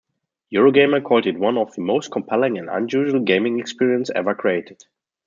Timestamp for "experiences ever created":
3.59-4.83